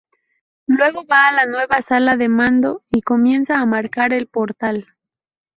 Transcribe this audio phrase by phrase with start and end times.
[0.65, 4.87] Luego va a la nueva sala de mando y comienza a marcar el Portal.